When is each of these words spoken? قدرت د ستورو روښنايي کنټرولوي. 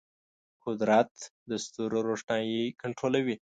قدرت 0.65 1.11
د 1.49 1.51
ستورو 1.63 1.97
روښنايي 2.09 2.63
کنټرولوي. 2.81 3.35